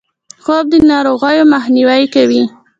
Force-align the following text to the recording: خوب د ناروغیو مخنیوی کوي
خوب 0.43 0.65
د 0.71 0.73
ناروغیو 0.91 1.49
مخنیوی 1.53 2.03
کوي 2.15 2.43